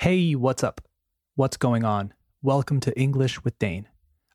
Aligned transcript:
Hey, 0.00 0.34
what's 0.34 0.64
up? 0.64 0.80
What's 1.34 1.58
going 1.58 1.84
on? 1.84 2.14
Welcome 2.40 2.80
to 2.80 2.98
English 2.98 3.44
with 3.44 3.58
Dane, 3.58 3.86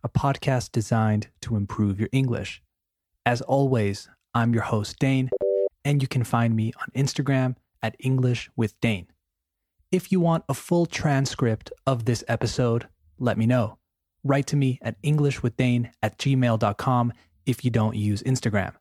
a 0.03 0.09
podcast 0.09 0.71
designed 0.71 1.29
to 1.41 1.55
improve 1.55 1.99
your 1.99 2.09
English. 2.11 2.61
As 3.25 3.41
always, 3.41 4.07
I'm 4.35 4.53
your 4.53 4.61
host, 4.61 4.99
Dane, 4.99 5.31
and 5.83 6.03
you 6.03 6.07
can 6.07 6.23
find 6.23 6.55
me 6.55 6.71
on 6.79 6.89
Instagram 6.93 7.55
at 7.81 7.95
English 7.97 8.47
with 8.55 8.79
Dane. 8.79 9.07
If 9.91 10.11
you 10.11 10.19
want 10.19 10.43
a 10.47 10.53
full 10.53 10.85
transcript 10.85 11.71
of 11.87 12.05
this 12.05 12.23
episode, 12.27 12.87
let 13.17 13.35
me 13.35 13.47
know. 13.47 13.79
Write 14.23 14.45
to 14.45 14.55
me 14.55 14.77
at 14.83 15.01
englishwithdane 15.01 15.89
at 16.03 16.19
gmail.com 16.19 17.11
if 17.47 17.65
you 17.65 17.71
don't 17.71 17.95
use 17.95 18.21
Instagram. 18.21 18.75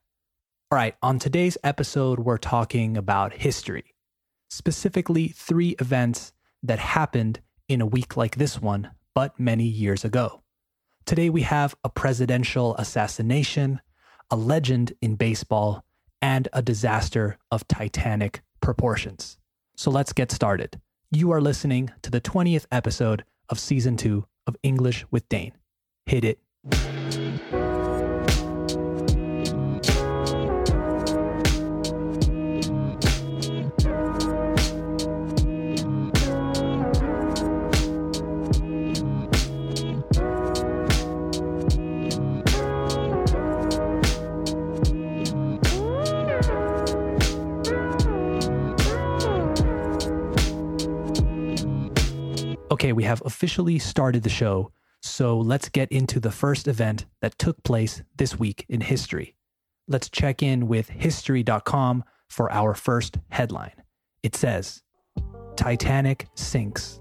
All 0.69 0.77
right, 0.77 0.95
on 1.01 1.17
today's 1.17 1.57
episode, 1.63 2.19
we're 2.19 2.37
talking 2.37 2.95
about 2.95 3.33
history, 3.33 3.95
specifically 4.51 5.29
three 5.29 5.75
events 5.79 6.31
that 6.67 6.79
happened 6.79 7.39
in 7.67 7.81
a 7.81 7.85
week 7.85 8.17
like 8.17 8.35
this 8.35 8.61
one, 8.61 8.91
but 9.13 9.39
many 9.39 9.63
years 9.63 10.03
ago. 10.03 10.41
Today 11.05 11.29
we 11.29 11.43
have 11.43 11.75
a 11.83 11.89
presidential 11.89 12.75
assassination, 12.77 13.81
a 14.31 14.35
legend 14.35 14.93
in 15.01 15.15
baseball, 15.15 15.83
and 16.21 16.47
a 16.53 16.61
disaster 16.61 17.37
of 17.51 17.67
titanic 17.67 18.41
proportions. 18.61 19.37
So 19.75 19.91
let's 19.91 20.13
get 20.13 20.31
started. 20.31 20.79
You 21.11 21.31
are 21.31 21.41
listening 21.41 21.91
to 22.01 22.09
the 22.09 22.21
20th 22.21 22.65
episode 22.71 23.23
of 23.49 23.59
season 23.59 23.97
two 23.97 24.25
of 24.47 24.55
English 24.63 25.05
with 25.11 25.29
Dane. 25.29 25.53
Hit 26.05 26.23
it. 26.23 27.04
Okay, 52.71 52.93
we 52.93 53.03
have 53.03 53.21
officially 53.25 53.77
started 53.77 54.23
the 54.23 54.29
show, 54.29 54.71
so 54.99 55.37
let's 55.37 55.69
get 55.69 55.91
into 55.91 56.19
the 56.19 56.31
first 56.31 56.67
event 56.67 57.05
that 57.21 57.37
took 57.37 57.61
place 57.63 58.01
this 58.15 58.39
week 58.39 58.65
in 58.67 58.81
history. 58.81 59.35
Let's 59.87 60.09
check 60.09 60.41
in 60.41 60.67
with 60.67 60.89
history.com 60.89 62.03
for 62.27 62.51
our 62.51 62.73
first 62.73 63.19
headline. 63.29 63.83
It 64.23 64.35
says, 64.35 64.81
Titanic 65.55 66.27
sinks. 66.33 66.99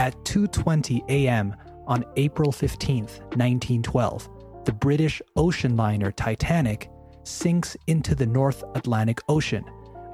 At 0.00 0.16
2:20 0.24 1.08
a.m. 1.08 1.54
on 1.86 2.04
April 2.16 2.50
15th, 2.50 3.20
1912, 3.36 4.28
the 4.64 4.72
British 4.72 5.22
ocean 5.36 5.76
liner 5.76 6.10
Titanic 6.10 6.90
sinks 7.22 7.76
into 7.86 8.16
the 8.16 8.26
North 8.26 8.64
Atlantic 8.74 9.20
Ocean, 9.28 9.64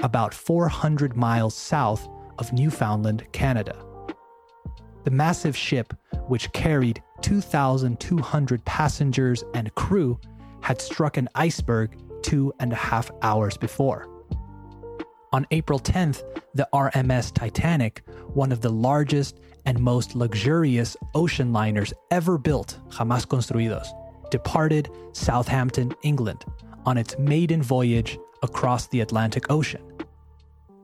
about 0.00 0.34
400 0.34 1.16
miles 1.16 1.54
south 1.54 2.06
of 2.38 2.52
Newfoundland, 2.52 3.26
Canada. 3.32 3.82
The 5.04 5.10
massive 5.10 5.56
ship, 5.56 5.94
which 6.28 6.52
carried 6.52 7.02
2,200 7.22 8.64
passengers 8.64 9.44
and 9.54 9.74
crew, 9.74 10.18
had 10.60 10.80
struck 10.80 11.16
an 11.16 11.28
iceberg 11.34 11.96
two 12.22 12.52
and 12.60 12.72
a 12.72 12.76
half 12.76 13.10
hours 13.22 13.56
before. 13.56 14.08
On 15.32 15.46
April 15.50 15.78
10th, 15.78 16.22
the 16.54 16.68
RMS 16.72 17.32
Titanic, 17.32 18.02
one 18.34 18.52
of 18.52 18.60
the 18.60 18.70
largest 18.70 19.40
and 19.64 19.78
most 19.80 20.14
luxurious 20.14 20.96
ocean 21.14 21.52
liners 21.52 21.92
ever 22.10 22.38
built, 22.38 22.78
jamás 22.90 23.26
construidos, 23.26 23.88
departed 24.30 24.90
Southampton, 25.12 25.94
England, 26.02 26.44
on 26.84 26.98
its 26.98 27.18
maiden 27.18 27.62
voyage 27.62 28.18
across 28.42 28.88
the 28.88 29.00
Atlantic 29.00 29.50
Ocean. 29.50 29.82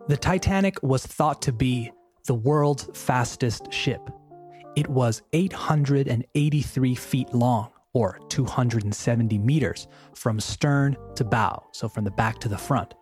The 0.07 0.17
Titanic 0.17 0.83
was 0.83 1.05
thought 1.05 1.43
to 1.43 1.53
be 1.53 1.93
the 2.29 2.35
world's 2.35 2.89
fastest 2.93 3.73
ship. 3.73 4.11
It 4.77 4.87
was 4.87 5.23
883 5.33 6.95
feet 6.95 7.35
long, 7.35 7.71
or 7.95 8.21
270 8.29 9.39
meters, 9.39 9.89
from 10.15 10.39
stern 10.39 10.95
to 11.17 11.25
bow, 11.25 11.65
so 11.73 11.89
from 11.89 12.05
the 12.05 12.11
back 12.11 12.39
to 12.41 12.49
the 12.51 12.59
front. 12.59 12.93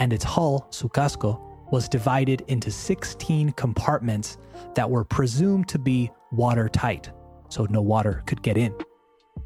And 0.00 0.12
its 0.12 0.24
hull, 0.24 0.66
su 0.70 0.88
casco, 0.88 1.40
was 1.70 1.88
divided 1.88 2.42
into 2.48 2.72
16 2.72 3.52
compartments 3.52 4.38
that 4.74 4.90
were 4.90 5.04
presumed 5.04 5.68
to 5.68 5.78
be 5.78 6.10
watertight, 6.32 7.12
so 7.48 7.68
no 7.70 7.80
water 7.80 8.24
could 8.26 8.42
get 8.42 8.58
in. 8.58 8.74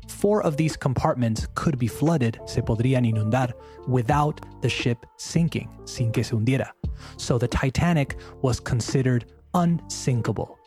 Four 0.08 0.42
of 0.42 0.56
these 0.56 0.76
compartments 0.76 1.46
could 1.54 1.78
be 1.78 1.86
flooded, 1.86 2.40
se 2.46 2.62
podrían 2.62 3.06
inundar, 3.06 3.52
without 3.86 4.40
the 4.62 4.68
ship 4.68 5.06
sinking, 5.16 5.68
sin 5.84 6.10
que 6.12 6.24
se 6.24 6.34
hundiera. 6.34 6.70
So 7.16 7.38
the 7.38 7.48
Titanic 7.48 8.16
was 8.42 8.58
considered 8.58 9.26
unsinkable. 9.54 10.58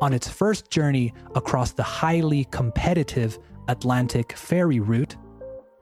On 0.00 0.12
its 0.12 0.28
first 0.28 0.70
journey 0.70 1.12
across 1.34 1.72
the 1.72 1.82
highly 1.82 2.44
competitive 2.44 3.38
Atlantic 3.68 4.36
ferry 4.36 4.80
route, 4.80 5.16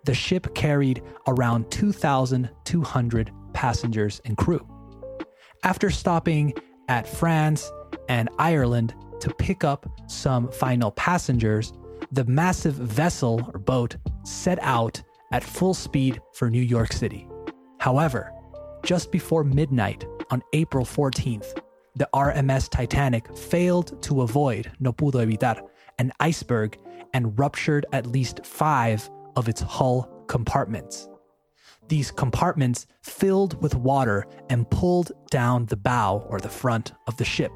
the 0.04 0.14
ship 0.14 0.54
carried 0.54 1.02
around 1.26 1.70
2,200 1.70 3.32
passengers 3.52 4.20
and 4.24 4.36
crew. 4.36 4.66
After 5.64 5.90
stopping 5.90 6.54
at 6.88 7.08
France 7.08 7.70
and 8.08 8.28
Ireland 8.38 8.94
to 9.20 9.34
pick 9.34 9.64
up 9.64 9.86
some 10.06 10.50
final 10.50 10.92
passengers, 10.92 11.72
the 12.12 12.24
massive 12.24 12.74
vessel 12.74 13.50
or 13.52 13.58
boat 13.58 13.96
set 14.24 14.58
out 14.62 15.02
at 15.32 15.44
full 15.44 15.74
speed 15.74 16.20
for 16.32 16.50
New 16.50 16.62
York 16.62 16.92
City. 16.92 17.28
However, 17.78 18.32
just 18.82 19.10
before 19.10 19.44
midnight 19.44 20.06
on 20.30 20.42
April 20.52 20.84
14th, 20.84 21.58
the 21.96 22.08
RMS 22.14 22.68
Titanic 22.68 23.36
failed 23.36 24.02
to 24.02 24.22
avoid, 24.22 24.70
no 24.80 24.92
pudo 24.92 25.26
evitar, 25.26 25.62
an 25.98 26.12
iceberg 26.20 26.78
and 27.14 27.38
ruptured 27.38 27.86
at 27.92 28.06
least 28.06 28.44
five 28.44 29.08
of 29.34 29.48
its 29.48 29.60
hull 29.60 30.24
compartments. 30.26 31.08
These 31.88 32.10
compartments 32.10 32.86
filled 33.02 33.62
with 33.62 33.74
water 33.74 34.26
and 34.50 34.68
pulled 34.70 35.12
down 35.30 35.66
the 35.66 35.76
bow 35.76 36.26
or 36.28 36.40
the 36.40 36.48
front 36.48 36.92
of 37.06 37.16
the 37.16 37.24
ship. 37.24 37.52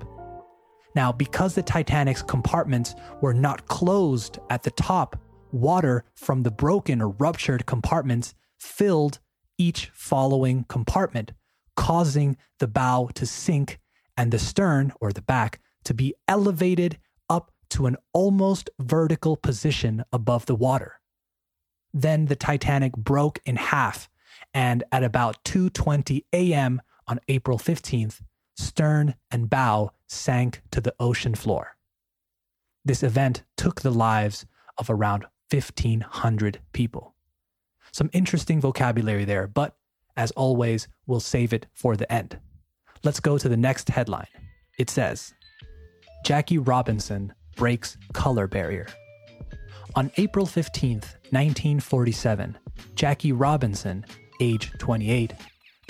Now, 0.94 1.12
because 1.12 1.54
the 1.54 1.62
Titanic's 1.62 2.22
compartments 2.22 2.94
were 3.20 3.34
not 3.34 3.66
closed 3.66 4.38
at 4.50 4.62
the 4.62 4.72
top, 4.72 5.16
water 5.52 6.04
from 6.14 6.42
the 6.42 6.50
broken 6.50 7.00
or 7.00 7.10
ruptured 7.10 7.66
compartments 7.66 8.34
filled 8.58 9.20
each 9.58 9.90
following 9.92 10.64
compartment, 10.64 11.32
causing 11.76 12.36
the 12.58 12.68
bow 12.68 13.10
to 13.14 13.26
sink 13.26 13.78
and 14.16 14.32
the 14.32 14.38
stern 14.38 14.92
or 15.00 15.12
the 15.12 15.22
back 15.22 15.60
to 15.84 15.94
be 15.94 16.14
elevated 16.28 16.98
up 17.28 17.52
to 17.70 17.86
an 17.86 17.96
almost 18.12 18.68
vertical 18.78 19.36
position 19.36 20.04
above 20.12 20.46
the 20.46 20.54
water. 20.54 21.00
Then 21.92 22.26
the 22.26 22.36
Titanic 22.36 22.92
broke 22.96 23.40
in 23.44 23.56
half 23.56 24.08
and 24.54 24.84
at 24.92 25.04
about 25.04 25.42
2:20 25.44 26.24
a.m. 26.32 26.82
on 27.06 27.20
April 27.28 27.58
15th, 27.58 28.20
stern 28.60 29.14
and 29.30 29.50
bow 29.50 29.90
sank 30.06 30.62
to 30.70 30.80
the 30.80 30.94
ocean 31.00 31.34
floor. 31.34 31.76
This 32.84 33.02
event 33.02 33.42
took 33.56 33.80
the 33.80 33.90
lives 33.90 34.46
of 34.78 34.90
around 34.90 35.26
1500 35.50 36.60
people. 36.72 37.14
Some 37.92 38.10
interesting 38.12 38.60
vocabulary 38.60 39.24
there, 39.24 39.46
but 39.46 39.76
as 40.16 40.30
always, 40.32 40.88
we'll 41.06 41.20
save 41.20 41.52
it 41.52 41.66
for 41.72 41.96
the 41.96 42.10
end. 42.12 42.38
Let's 43.02 43.20
go 43.20 43.38
to 43.38 43.48
the 43.48 43.56
next 43.56 43.88
headline. 43.88 44.26
It 44.78 44.90
says 44.90 45.34
Jackie 46.24 46.58
Robinson 46.58 47.32
breaks 47.56 47.96
color 48.12 48.46
barrier. 48.46 48.86
On 49.96 50.10
April 50.16 50.46
15th, 50.46 51.16
1947, 51.30 52.56
Jackie 52.94 53.32
Robinson, 53.32 54.04
age 54.40 54.70
28, 54.78 55.32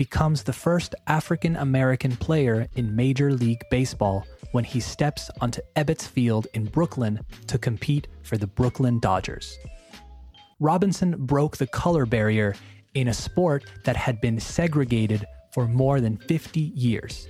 becomes 0.01 0.43
the 0.43 0.53
first 0.55 0.95
African 1.09 1.57
American 1.57 2.17
player 2.17 2.67
in 2.75 2.97
Major 2.97 3.35
League 3.35 3.63
Baseball 3.71 4.25
when 4.53 4.65
he 4.65 4.81
steps 4.81 5.31
onto 5.43 5.61
Ebbets 5.77 6.09
Field 6.09 6.47
in 6.55 6.65
Brooklyn 6.65 7.21
to 7.49 7.59
compete 7.59 8.09
for 8.23 8.39
the 8.39 8.47
Brooklyn 8.47 8.99
Dodgers. 8.99 9.59
Robinson 10.59 11.27
broke 11.27 11.59
the 11.59 11.67
color 11.67 12.07
barrier 12.07 12.55
in 12.95 13.09
a 13.09 13.13
sport 13.13 13.67
that 13.85 13.95
had 13.95 14.23
been 14.23 14.41
segregated 14.41 15.27
for 15.53 15.69
more 15.69 16.01
than 16.01 16.17
50 16.17 16.73
years. 16.75 17.29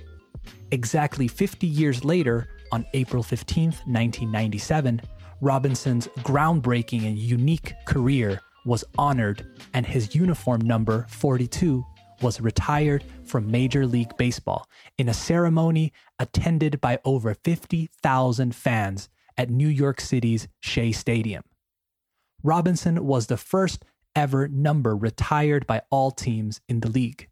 Exactly 0.71 1.27
50 1.27 1.67
years 1.67 2.05
later, 2.05 2.47
on 2.71 2.85
April 2.93 3.21
15, 3.21 3.65
1997, 3.65 5.01
Robinson's 5.41 6.07
groundbreaking 6.19 7.05
and 7.05 7.17
unique 7.17 7.73
career 7.85 8.39
was 8.65 8.85
honored, 8.97 9.45
and 9.73 9.85
his 9.85 10.15
uniform 10.15 10.61
number 10.61 11.05
42 11.09 11.85
was 12.21 12.41
retired 12.41 13.03
from 13.23 13.51
Major 13.51 13.85
League 13.85 14.15
Baseball 14.17 14.67
in 14.97 15.09
a 15.09 15.13
ceremony 15.13 15.93
attended 16.19 16.81
by 16.81 16.99
over 17.05 17.33
50,000 17.33 18.55
fans 18.55 19.09
at 19.37 19.49
New 19.49 19.67
York 19.67 20.01
City's 20.01 20.47
Shea 20.59 20.91
Stadium. 20.91 21.43
Robinson 22.43 23.05
was 23.05 23.27
the 23.27 23.37
first 23.37 23.85
ever 24.15 24.47
number 24.47 24.95
retired 24.95 25.65
by 25.67 25.81
all 25.89 26.11
teams 26.11 26.61
in 26.67 26.79
the 26.79 26.89
league. 26.89 27.27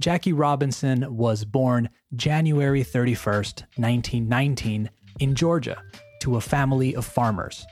Jackie 0.00 0.32
Robinson 0.32 1.14
was 1.14 1.44
born 1.44 1.90
January 2.14 2.82
31st, 2.82 3.64
1919, 3.76 4.90
in 5.18 5.34
Georgia, 5.34 5.82
to 6.22 6.36
a 6.36 6.40
family 6.40 6.94
of 6.94 7.04
farmers. 7.04 7.66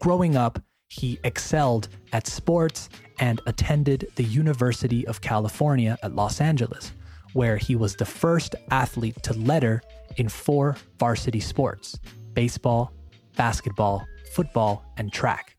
Growing 0.00 0.36
up, 0.36 0.60
he 0.88 1.20
excelled 1.22 1.88
at 2.12 2.26
sports 2.26 2.88
and 3.20 3.40
attended 3.46 4.10
the 4.16 4.24
University 4.24 5.06
of 5.06 5.20
California 5.20 5.98
at 6.02 6.14
Los 6.14 6.40
Angeles, 6.40 6.92
where 7.34 7.58
he 7.58 7.76
was 7.76 7.94
the 7.94 8.06
first 8.06 8.54
athlete 8.70 9.22
to 9.22 9.34
letter 9.34 9.82
in 10.16 10.28
four 10.28 10.76
varsity 10.98 11.40
sports 11.40 11.98
baseball, 12.34 12.92
basketball, 13.36 14.06
football, 14.32 14.84
and 14.96 15.12
track. 15.12 15.56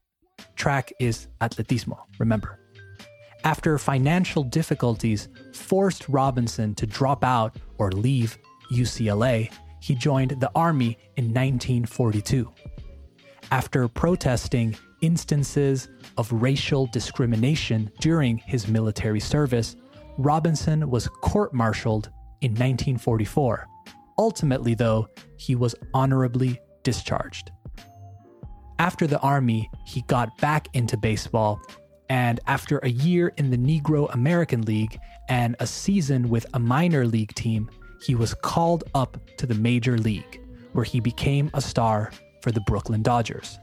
Track 0.56 0.94
is 1.00 1.28
atletismo, 1.42 1.98
remember. 2.18 2.58
After 3.44 3.78
financial 3.78 4.44
difficulties 4.44 5.30
forced 5.54 6.08
Robinson 6.10 6.76
to 6.76 6.86
drop 6.86 7.24
out 7.24 7.56
or 7.78 7.92
leave 7.92 8.38
UCLA, 8.72 9.52
he 9.82 9.96
joined 9.96 10.32
the 10.40 10.52
Army 10.56 10.98
in 11.16 11.26
1942. 11.26 12.52
After 13.52 13.88
protesting 13.88 14.76
instances 15.02 15.90
of 16.18 16.32
racial 16.32 16.88
discrimination 16.88 17.92
during 18.00 18.38
his 18.38 18.68
military 18.68 19.20
service, 19.20 19.76
Robinson 20.18 20.90
was 20.90 21.08
court 21.08 21.54
martialed 21.54 22.10
in 22.42 22.52
1944. 22.52 23.68
Ultimately, 24.18 24.74
though, 24.74 25.08
he 25.38 25.56
was 25.56 25.76
honorably 25.94 26.60
discharged. 26.84 27.52
After 28.80 29.08
the 29.08 29.20
Army, 29.20 29.70
he 29.86 30.02
got 30.04 30.38
back 30.38 30.68
into 30.74 30.98
baseball, 30.98 31.62
and 32.10 32.40
after 32.48 32.80
a 32.80 32.90
year 32.90 33.34
in 33.38 33.50
the 33.50 33.58
Negro 33.58 34.14
American 34.14 34.62
League 34.64 34.98
and 35.28 35.56
a 35.60 35.68
season 35.68 36.30
with 36.30 36.46
a 36.54 36.60
minor 36.60 37.06
league 37.06 37.34
team, 37.36 37.70
he 38.02 38.16
was 38.16 38.34
called 38.34 38.86
up 38.96 39.18
to 39.38 39.46
the 39.46 39.56
Major 39.56 39.98
League, 39.98 40.42
where 40.74 40.86
he 40.86 41.00
became 41.00 41.50
a 41.54 41.62
star 41.62 42.12
for 42.42 42.52
the 42.52 42.62
Brooklyn 42.62 43.02
Dodgers. 43.02 43.60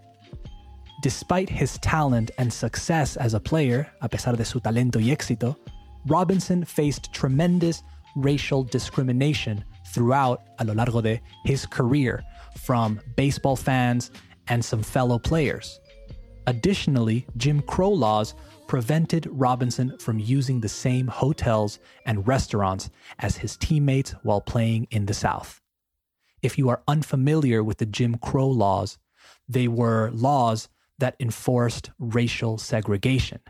Despite 1.02 1.50
his 1.50 1.78
talent 1.78 2.31
and 2.38 2.50
success 2.50 3.16
as 3.16 3.34
a 3.34 3.40
player, 3.40 3.90
a 4.00 4.08
pesar 4.08 4.37
de 4.37 4.44
su 4.44 4.60
talento 4.60 4.96
y 4.96 5.14
éxito, 5.14 5.56
Robinson 6.06 6.64
faced 6.64 7.12
tremendous 7.12 7.82
racial 8.16 8.64
discrimination 8.64 9.62
throughout 9.88 10.43
a 10.58 10.64
lo 10.64 10.72
largo 10.72 11.02
de 11.02 11.20
his 11.44 11.66
career 11.66 12.22
from 12.56 13.00
baseball 13.14 13.56
fans 13.56 14.10
and 14.48 14.64
some 14.64 14.82
fellow 14.82 15.19
players. 15.19 15.81
Additionally, 16.46 17.26
Jim 17.37 17.60
Crow 17.60 17.90
laws 17.90 18.34
prevented 18.66 19.28
Robinson 19.31 19.99
from 19.99 20.19
using 20.19 20.60
the 20.60 20.69
same 20.69 21.08
hotels 21.08 21.78
and 22.06 22.26
restaurants 22.26 22.88
as 23.19 23.37
his 23.37 23.56
teammates 23.56 24.12
while 24.22 24.40
playing 24.40 24.87
in 24.90 25.06
the 25.06 25.14
South. 25.14 25.60
If 26.42 26.56
you 26.56 26.69
are 26.69 26.82
unfamiliar 26.88 27.62
with 27.62 27.78
the 27.78 27.87
Jim 27.87 28.16
Crow 28.16 28.49
laws, 28.49 28.99
they 29.49 29.69
were 29.69 30.10
laws 30.12 30.69
that 30.98 31.16
enforced 31.20 31.90
racial 31.98 32.58
segregation 32.58 33.40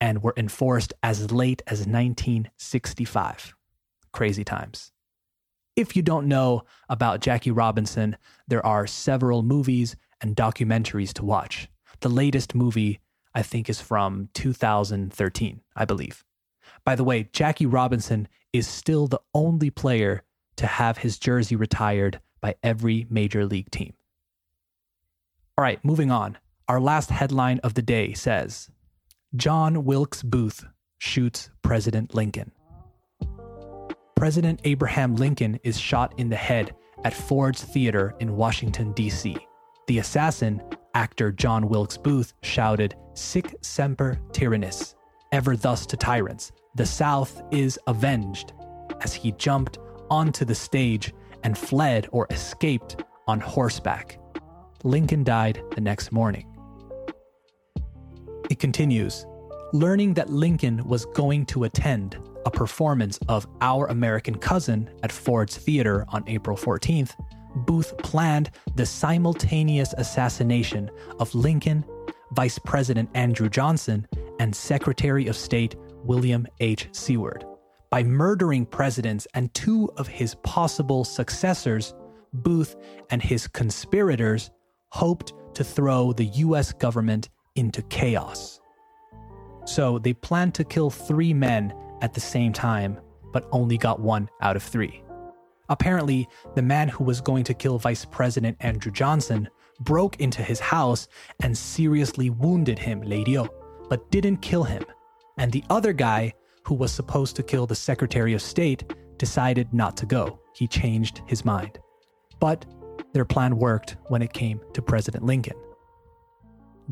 and 0.00 0.22
were 0.22 0.34
enforced 0.36 0.92
as 1.02 1.30
late 1.30 1.62
as 1.66 1.80
1965. 1.80 3.54
Crazy 4.12 4.44
times. 4.44 4.92
If 5.74 5.96
you 5.96 6.02
don't 6.02 6.28
know 6.28 6.62
about 6.88 7.20
Jackie 7.20 7.50
Robinson, 7.50 8.16
there 8.46 8.64
are 8.66 8.86
several 8.86 9.42
movies 9.42 9.96
and 10.20 10.36
documentaries 10.36 11.12
to 11.14 11.24
watch. 11.24 11.68
The 12.00 12.08
latest 12.08 12.54
movie, 12.54 13.00
I 13.34 13.42
think, 13.42 13.70
is 13.70 13.80
from 13.80 14.28
2013, 14.34 15.60
I 15.74 15.84
believe. 15.84 16.24
By 16.84 16.94
the 16.94 17.04
way, 17.04 17.28
Jackie 17.32 17.66
Robinson 17.66 18.28
is 18.52 18.66
still 18.66 19.06
the 19.06 19.20
only 19.34 19.70
player 19.70 20.24
to 20.56 20.66
have 20.66 20.98
his 20.98 21.18
jersey 21.18 21.56
retired 21.56 22.20
by 22.40 22.56
every 22.62 23.06
major 23.08 23.46
league 23.46 23.70
team. 23.70 23.94
All 25.56 25.62
right, 25.62 25.82
moving 25.84 26.10
on. 26.10 26.38
Our 26.72 26.80
last 26.80 27.10
headline 27.10 27.58
of 27.58 27.74
the 27.74 27.82
day 27.82 28.14
says 28.14 28.70
John 29.36 29.84
Wilkes 29.84 30.22
Booth 30.22 30.64
shoots 30.96 31.50
President 31.60 32.14
Lincoln. 32.14 32.50
President 34.16 34.58
Abraham 34.64 35.14
Lincoln 35.16 35.60
is 35.64 35.78
shot 35.78 36.14
in 36.16 36.30
the 36.30 36.36
head 36.36 36.74
at 37.04 37.12
Ford's 37.12 37.62
Theater 37.62 38.14
in 38.20 38.36
Washington, 38.36 38.92
D.C. 38.92 39.36
The 39.86 39.98
assassin, 39.98 40.62
actor 40.94 41.30
John 41.30 41.68
Wilkes 41.68 41.98
Booth, 41.98 42.32
shouted, 42.42 42.94
Sic 43.12 43.54
semper 43.60 44.18
tyrannis, 44.30 44.94
ever 45.30 45.58
thus 45.58 45.84
to 45.84 45.98
tyrants. 45.98 46.52
The 46.76 46.86
South 46.86 47.42
is 47.50 47.78
avenged, 47.86 48.54
as 49.02 49.12
he 49.12 49.32
jumped 49.32 49.76
onto 50.10 50.46
the 50.46 50.54
stage 50.54 51.12
and 51.42 51.58
fled 51.58 52.08
or 52.12 52.26
escaped 52.30 53.04
on 53.28 53.40
horseback. 53.40 54.18
Lincoln 54.84 55.22
died 55.22 55.62
the 55.74 55.82
next 55.82 56.12
morning. 56.12 56.51
It 58.52 58.58
continues 58.58 59.24
learning 59.72 60.12
that 60.12 60.28
Lincoln 60.28 60.84
was 60.84 61.06
going 61.06 61.46
to 61.46 61.64
attend 61.64 62.18
a 62.44 62.50
performance 62.50 63.18
of 63.26 63.46
Our 63.62 63.86
American 63.86 64.36
Cousin 64.36 64.90
at 65.02 65.10
Ford's 65.10 65.56
Theater 65.56 66.04
on 66.10 66.22
April 66.26 66.54
14th, 66.54 67.12
Booth 67.64 67.96
planned 67.96 68.50
the 68.74 68.84
simultaneous 68.84 69.94
assassination 69.96 70.90
of 71.18 71.34
Lincoln, 71.34 71.82
Vice 72.32 72.58
President 72.58 73.08
Andrew 73.14 73.48
Johnson, 73.48 74.06
and 74.38 74.54
Secretary 74.54 75.28
of 75.28 75.34
State 75.34 75.74
William 76.04 76.46
H. 76.60 76.90
Seward. 76.92 77.46
By 77.88 78.02
murdering 78.02 78.66
presidents 78.66 79.26
and 79.32 79.54
two 79.54 79.90
of 79.96 80.08
his 80.08 80.34
possible 80.42 81.04
successors, 81.04 81.94
Booth 82.34 82.76
and 83.08 83.22
his 83.22 83.48
conspirators 83.48 84.50
hoped 84.90 85.32
to 85.54 85.64
throw 85.64 86.12
the 86.12 86.26
US 86.26 86.74
government 86.74 87.30
into 87.56 87.82
chaos. 87.82 88.60
So 89.64 89.98
they 89.98 90.12
planned 90.12 90.54
to 90.54 90.64
kill 90.64 90.90
three 90.90 91.32
men 91.32 91.74
at 92.00 92.14
the 92.14 92.20
same 92.20 92.52
time, 92.52 92.98
but 93.32 93.48
only 93.52 93.78
got 93.78 94.00
one 94.00 94.28
out 94.40 94.56
of 94.56 94.62
three. 94.62 95.02
Apparently, 95.68 96.28
the 96.54 96.62
man 96.62 96.88
who 96.88 97.04
was 97.04 97.20
going 97.20 97.44
to 97.44 97.54
kill 97.54 97.78
Vice 97.78 98.04
President 98.04 98.56
Andrew 98.60 98.92
Johnson 98.92 99.48
broke 99.80 100.20
into 100.20 100.42
his 100.42 100.60
house 100.60 101.08
and 101.40 101.56
seriously 101.56 102.30
wounded 102.30 102.78
him, 102.78 103.02
Leirio, 103.02 103.48
but 103.88 104.10
didn't 104.10 104.38
kill 104.38 104.64
him. 104.64 104.84
And 105.38 105.50
the 105.50 105.64
other 105.70 105.92
guy, 105.92 106.34
who 106.64 106.74
was 106.74 106.92
supposed 106.92 107.36
to 107.36 107.42
kill 107.42 107.66
the 107.66 107.74
Secretary 107.74 108.34
of 108.34 108.42
State, 108.42 108.92
decided 109.16 109.72
not 109.72 109.96
to 109.96 110.06
go. 110.06 110.40
He 110.54 110.66
changed 110.66 111.22
his 111.26 111.44
mind. 111.44 111.78
But 112.38 112.66
their 113.12 113.24
plan 113.24 113.56
worked 113.56 113.96
when 114.08 114.22
it 114.22 114.32
came 114.32 114.60
to 114.74 114.82
President 114.82 115.24
Lincoln. 115.24 115.56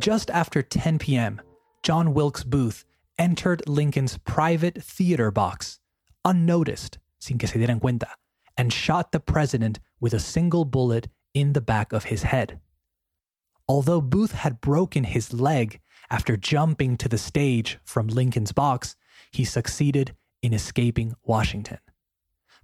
Just 0.01 0.31
after 0.31 0.63
10 0.63 0.99
p.m., 0.99 1.43
John 1.83 2.15
Wilkes 2.15 2.43
Booth 2.43 2.87
entered 3.19 3.69
Lincoln's 3.69 4.17
private 4.17 4.83
theater 4.83 5.31
box, 5.31 5.79
unnoticed, 6.25 6.99
sin 7.19 7.37
que 7.37 7.47
se 7.47 7.59
dieran 7.59 7.81
cuenta, 7.81 8.09
and 8.57 8.73
shot 8.73 9.13
the 9.13 9.21
president 9.21 9.79
with 10.01 10.15
a 10.15 10.19
single 10.19 10.65
bullet 10.65 11.09
in 11.35 11.53
the 11.53 11.61
back 11.61 11.93
of 11.93 12.05
his 12.05 12.23
head. 12.23 12.61
Although 13.69 14.01
Booth 14.01 14.33
had 14.33 14.63
broken 14.63 15.05
his 15.05 15.35
leg 15.35 15.81
after 16.11 16.35
jumping 16.35 16.97
to 16.97 17.09
the 17.09 17.19
stage 17.19 17.79
from 17.85 18.07
Lincoln's 18.09 18.53
box, 18.53 18.97
he 19.31 19.45
succeeded 19.45 20.17
in 20.41 20.55
escaping 20.55 21.15
Washington. 21.25 21.79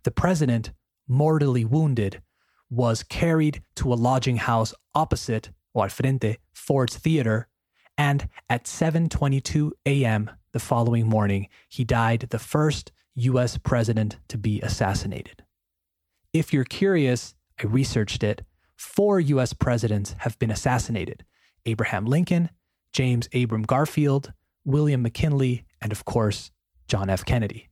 The 0.04 0.10
president, 0.10 0.72
mortally 1.06 1.66
wounded, 1.66 2.22
was 2.70 3.02
carried 3.02 3.62
to 3.74 3.92
a 3.92 4.00
lodging 4.08 4.38
house 4.38 4.72
opposite 4.94 5.50
or 5.76 5.84
al 5.84 5.90
frente 5.90 6.38
Ford's 6.54 6.96
Theater, 6.96 7.48
and 7.98 8.28
at 8.48 8.64
7:22 8.64 9.72
a.m. 9.84 10.30
the 10.52 10.58
following 10.58 11.06
morning, 11.06 11.48
he 11.68 11.84
died 11.84 12.20
the 12.30 12.38
first 12.38 12.92
US 13.14 13.58
president 13.58 14.16
to 14.28 14.38
be 14.38 14.60
assassinated. 14.62 15.44
If 16.32 16.52
you're 16.52 16.64
curious, 16.64 17.34
I 17.62 17.66
researched 17.66 18.22
it. 18.22 18.42
Four 18.74 19.20
US 19.20 19.52
presidents 19.52 20.14
have 20.18 20.38
been 20.38 20.50
assassinated 20.50 21.24
Abraham 21.66 22.06
Lincoln, 22.06 22.50
James 22.92 23.28
Abram 23.34 23.62
Garfield, 23.62 24.32
William 24.64 25.02
McKinley, 25.02 25.64
and 25.82 25.92
of 25.92 26.04
course, 26.06 26.50
John 26.88 27.10
F. 27.10 27.24
Kennedy. 27.24 27.68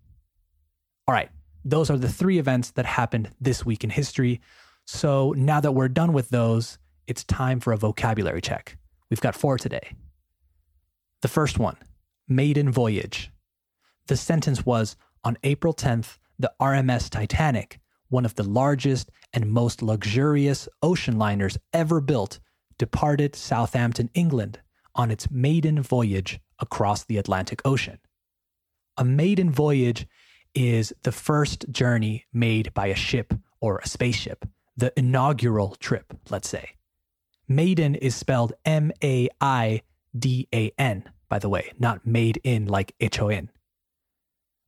All 1.08 1.14
right, 1.14 1.30
those 1.64 1.88
are 1.90 1.98
the 1.98 2.08
three 2.08 2.38
events 2.38 2.70
that 2.72 2.86
happened 2.86 3.30
this 3.40 3.64
week 3.64 3.82
in 3.82 3.90
history. 3.90 4.40
So 4.84 5.34
now 5.36 5.60
that 5.60 5.72
we're 5.72 5.88
done 5.88 6.12
with 6.12 6.28
those, 6.28 6.78
it's 7.06 7.24
time 7.24 7.60
for 7.60 7.72
a 7.72 7.76
vocabulary 7.76 8.40
check. 8.40 8.76
We've 9.10 9.20
got 9.20 9.34
four 9.34 9.58
today. 9.58 9.92
The 11.22 11.28
first 11.28 11.58
one, 11.58 11.76
maiden 12.28 12.70
voyage. 12.70 13.30
The 14.06 14.16
sentence 14.16 14.66
was 14.66 14.96
on 15.24 15.38
April 15.42 15.72
10th, 15.72 16.18
the 16.38 16.52
RMS 16.60 17.08
Titanic, 17.08 17.80
one 18.08 18.24
of 18.24 18.34
the 18.34 18.44
largest 18.44 19.10
and 19.32 19.50
most 19.50 19.82
luxurious 19.82 20.68
ocean 20.82 21.18
liners 21.18 21.58
ever 21.72 22.00
built, 22.00 22.40
departed 22.78 23.34
Southampton, 23.34 24.10
England 24.14 24.60
on 24.94 25.10
its 25.10 25.30
maiden 25.30 25.82
voyage 25.82 26.40
across 26.58 27.04
the 27.04 27.18
Atlantic 27.18 27.60
Ocean. 27.64 27.98
A 28.96 29.04
maiden 29.04 29.50
voyage 29.50 30.06
is 30.54 30.92
the 31.02 31.12
first 31.12 31.68
journey 31.70 32.26
made 32.32 32.72
by 32.74 32.86
a 32.86 32.94
ship 32.94 33.34
or 33.60 33.78
a 33.78 33.88
spaceship, 33.88 34.46
the 34.76 34.92
inaugural 34.96 35.74
trip, 35.76 36.16
let's 36.30 36.48
say. 36.48 36.70
Maiden 37.48 37.94
is 37.94 38.14
spelled 38.14 38.54
M 38.64 38.92
A 39.02 39.28
I 39.40 39.82
D 40.18 40.48
A 40.54 40.72
N, 40.78 41.04
by 41.28 41.38
the 41.38 41.48
way, 41.48 41.72
not 41.78 42.06
made 42.06 42.40
in 42.44 42.66
like 42.66 42.94
H 43.00 43.20
O 43.20 43.28
N. 43.28 43.50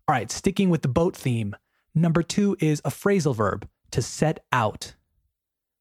All 0.09 0.15
right, 0.15 0.31
sticking 0.31 0.71
with 0.71 0.83
the 0.83 0.89
boat 0.89 1.17
theme, 1.17 1.57
number 1.95 2.23
two 2.23 2.57
is 2.61 2.81
a 2.85 2.91
phrasal 2.91 3.35
verb, 3.35 3.69
to 3.91 4.03
set 4.03 4.45
out, 4.53 4.95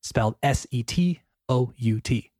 spelled 0.01 0.35
S 0.41 0.65
E 0.71 0.83
T 0.83 1.21
O 1.49 1.73
U 1.75 1.99
T. 1.99 2.31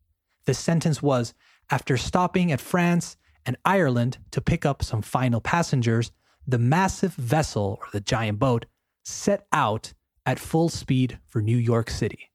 The 0.46 0.54
sentence 0.54 1.02
was 1.02 1.34
After 1.70 1.98
stopping 1.98 2.52
at 2.52 2.62
France 2.62 3.18
and 3.46 3.58
Ireland 3.66 4.20
to 4.32 4.42
pick 4.42 4.66
up 4.66 4.84
some 4.84 5.02
final 5.02 5.42
passengers, 5.42 6.12
the 6.48 6.60
massive 6.60 7.14
vessel 7.14 7.80
or 7.82 7.88
the 7.92 8.00
giant 8.00 8.40
boat 8.40 8.66
set 9.04 9.48
out 9.52 9.94
at 10.26 10.40
full 10.40 10.70
speed 10.70 11.20
for 11.28 11.42
New 11.42 11.58
York 11.58 11.90
City. 11.90 12.32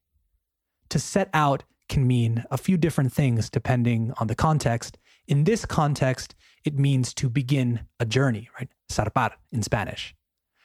To 0.89 0.99
set 0.99 1.29
out 1.33 1.63
can 1.91 2.07
mean 2.07 2.45
a 2.49 2.57
few 2.57 2.77
different 2.77 3.11
things 3.11 3.49
depending 3.49 4.13
on 4.17 4.27
the 4.27 4.33
context. 4.33 4.97
In 5.27 5.43
this 5.43 5.65
context, 5.65 6.35
it 6.63 6.79
means 6.79 7.13
to 7.15 7.29
begin 7.29 7.81
a 7.99 8.05
journey, 8.05 8.49
right? 8.57 8.69
Zarpar 8.89 9.31
in 9.51 9.61
Spanish. 9.61 10.15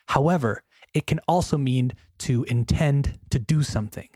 However, 0.07 0.63
it 0.95 1.09
can 1.09 1.19
also 1.27 1.59
mean 1.59 1.93
to 2.19 2.45
intend 2.45 3.19
to 3.31 3.41
do 3.41 3.65
something. 3.65 4.09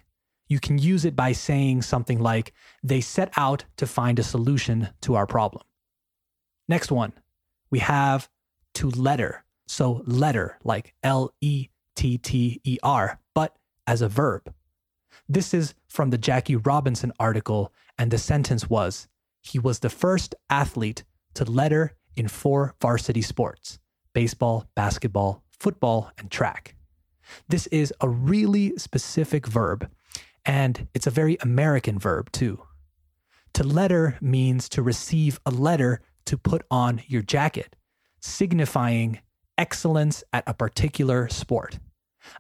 You 0.47 0.61
can 0.61 0.79
use 0.79 1.05
it 1.05 1.17
by 1.17 1.33
saying 1.33 1.83
something 1.83 2.21
like, 2.21 2.55
they 2.83 3.01
set 3.01 3.33
out 3.37 3.65
to 3.79 3.87
find 3.89 4.21
a 4.21 4.23
solution 4.23 4.89
to 5.01 5.17
our 5.17 5.27
problem. 5.27 5.65
Next 6.69 6.93
one, 6.93 7.13
we 7.71 7.81
have 7.81 8.29
to 8.75 8.89
letter. 8.89 9.45
So 9.67 10.05
letter, 10.07 10.59
like 10.63 10.95
L 11.03 11.35
E 11.41 11.69
T 11.97 12.19
T 12.19 12.61
E 12.63 12.79
R, 12.85 13.19
but 13.35 13.57
as 13.87 14.01
a 14.01 14.09
verb. 14.09 14.55
This 15.31 15.55
is 15.55 15.75
from 15.87 16.11
the 16.11 16.19
Jackie 16.19 16.57
Robinson 16.57 17.13
article, 17.21 17.73
and 17.97 18.11
the 18.11 18.19
sentence 18.19 18.69
was 18.69 19.07
He 19.41 19.61
was 19.61 19.79
the 19.79 19.89
first 19.89 20.35
athlete 20.51 21.05
to 21.35 21.45
letter 21.45 21.95
in 22.17 22.27
four 22.27 22.75
varsity 22.81 23.23
sports 23.23 23.79
baseball, 24.13 24.67
basketball, 24.75 25.45
football, 25.49 26.11
and 26.19 26.33
track. 26.33 26.75
This 27.49 27.69
is 27.69 27.95
a 28.01 28.09
really 28.09 28.77
specific 28.77 29.47
verb, 29.47 29.89
and 30.45 30.89
it's 30.95 31.07
a 31.07 31.13
very 31.13 31.37
American 31.43 31.97
verb 31.97 32.33
too. 32.33 32.65
To 33.53 33.63
letter 33.63 34.19
means 34.21 34.69
to 34.71 34.83
receive 34.83 35.39
a 35.47 35.53
letter 35.53 36.01
to 36.25 36.37
put 36.37 36.63
on 36.73 37.03
your 37.07 37.23
jacket 37.23 37.77
signifying 38.19 39.21
excellence 39.57 40.25
at 40.33 40.43
a 40.49 40.55
particular 40.55 41.29
sport. 41.29 41.79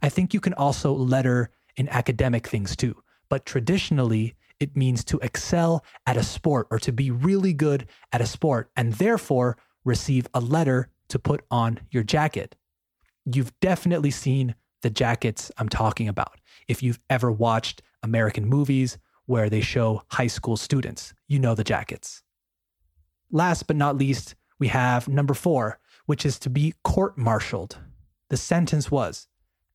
I 0.02 0.08
think 0.08 0.34
you 0.34 0.40
can 0.40 0.54
also 0.54 0.92
letter 0.92 1.50
in 1.80 1.88
academic 1.88 2.46
things 2.46 2.76
too, 2.76 2.94
but 3.30 3.46
traditionally 3.46 4.34
it 4.60 4.76
means 4.76 5.02
to 5.02 5.18
excel 5.20 5.82
at 6.06 6.18
a 6.18 6.22
sport 6.22 6.68
or 6.70 6.78
to 6.78 6.92
be 6.92 7.10
really 7.10 7.54
good 7.54 7.86
at 8.12 8.20
a 8.20 8.26
sport 8.26 8.70
and 8.76 8.92
therefore 8.92 9.56
receive 9.82 10.26
a 10.34 10.40
letter 10.40 10.90
to 11.08 11.18
put 11.18 11.42
on 11.50 11.80
your 11.90 12.02
jacket. 12.02 12.54
You've 13.24 13.58
definitely 13.60 14.10
seen 14.10 14.54
the 14.82 14.90
jackets 14.90 15.50
I'm 15.56 15.70
talking 15.70 16.06
about. 16.06 16.38
If 16.68 16.82
you've 16.82 17.00
ever 17.08 17.32
watched 17.32 17.80
American 18.02 18.46
movies 18.46 18.98
where 19.24 19.48
they 19.48 19.62
show 19.62 20.02
high 20.08 20.26
school 20.26 20.58
students, 20.58 21.14
you 21.28 21.38
know 21.38 21.54
the 21.54 21.64
jackets. 21.64 22.22
Last 23.32 23.66
but 23.66 23.76
not 23.76 23.96
least, 23.96 24.34
we 24.58 24.68
have 24.68 25.08
number 25.08 25.32
four, 25.32 25.78
which 26.04 26.26
is 26.26 26.38
to 26.40 26.50
be 26.50 26.74
court 26.84 27.16
martialed. 27.16 27.78
The 28.28 28.36
sentence 28.36 28.90
was 28.90 29.28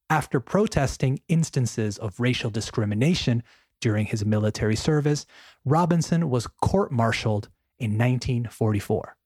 After 0.10 0.40
protesting 0.40 1.20
instances 1.30 1.98
of 1.98 2.20
racial 2.20 2.52
discrimination 2.52 3.42
during 3.82 4.06
his 4.06 4.24
military 4.24 4.76
service, 4.76 5.26
Robinson 5.66 6.30
was 6.30 6.46
court 6.46 6.92
martialed 6.92 7.50
in 7.80 7.92
1944. 7.92 9.18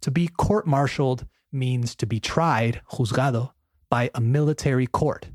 To 0.00 0.10
be 0.10 0.26
court 0.26 0.66
martialed 0.66 1.26
means 1.52 1.94
to 1.96 2.06
be 2.06 2.18
tried, 2.18 2.80
juzgado, 2.90 3.52
by 3.90 4.10
a 4.14 4.20
military 4.20 4.88
court. 4.88 5.28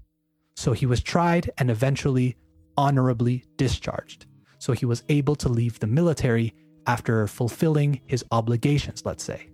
So 0.57 0.73
he 0.73 0.85
was 0.85 1.01
tried 1.01 1.49
and 1.57 1.71
eventually 1.71 2.35
honorably 2.75 3.45
discharged. 3.55 4.25
So 4.59 4.73
he 4.73 4.85
was 4.85 5.03
able 5.07 5.35
to 5.37 5.49
leave 5.49 5.79
the 5.79 5.87
military 5.87 6.53
after 6.87 7.25
fulfilling 7.27 8.01
his 8.05 8.25
obligations, 8.31 9.05
let's 9.05 9.23
say. 9.23 9.49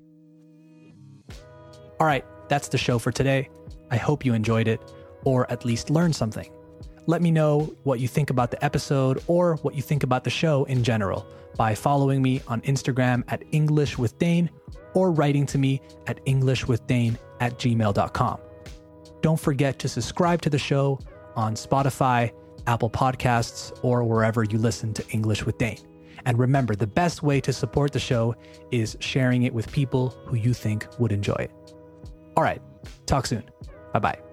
All 2.00 2.08
right, 2.08 2.26
that's 2.48 2.70
the 2.70 2.80
show 2.80 2.98
for 2.98 3.12
today. 3.12 3.50
I 3.92 3.98
hope 3.98 4.26
you 4.26 4.34
enjoyed 4.34 4.68
it, 4.68 4.82
or 5.26 5.50
at 5.52 5.66
least 5.66 5.90
learn 5.90 6.14
something. 6.14 6.50
Let 7.06 7.22
me 7.22 7.32
know 7.32 7.76
what 7.84 8.00
you 8.00 8.08
think 8.08 8.30
about 8.30 8.52
the 8.52 8.64
episode 8.64 9.22
or 9.28 9.56
what 9.58 9.76
you 9.76 9.82
think 9.82 10.04
about 10.04 10.24
the 10.24 10.30
show 10.30 10.64
in 10.66 10.84
general 10.84 11.26
by 11.58 11.76
following 11.76 12.22
me 12.22 12.42
on 12.48 12.62
Instagram 12.62 13.24
at 13.28 13.44
English 13.52 13.98
with 13.98 14.18
Dane 14.20 14.50
or 14.94 15.12
writing 15.12 15.46
to 15.48 15.58
me 15.58 15.82
at 16.08 16.24
EnglishWithDane 16.26 17.18
at 17.40 17.58
gmail.com. 17.60 18.40
Don't 19.22 19.40
forget 19.40 19.80
to 19.80 19.90
subscribe 19.90 20.42
to 20.42 20.50
the 20.50 20.58
show 20.58 21.00
on 21.36 21.56
Spotify, 21.56 22.32
Apple 22.68 22.90
Podcasts, 22.90 23.78
or 23.82 24.04
wherever 24.04 24.44
you 24.44 24.58
listen 24.58 24.94
to 24.94 25.08
English 25.10 25.46
with 25.46 25.58
Dane. 25.58 25.80
And 26.26 26.40
remember, 26.40 26.76
the 26.76 26.88
best 26.88 27.22
way 27.22 27.42
to 27.42 27.52
support 27.52 27.92
the 27.92 28.00
show 28.00 28.36
is 28.72 28.96
sharing 29.00 29.44
it 29.44 29.54
with 29.54 29.70
people 29.72 30.10
who 30.26 30.38
you 30.38 30.54
think 30.54 30.88
would 31.00 31.12
enjoy 31.12 31.34
it. 31.34 31.52
All 32.38 32.44
right, 32.44 32.62
talk 33.06 33.28
soon. 33.28 33.44
Bye 33.92 34.00
bye. 34.00 34.33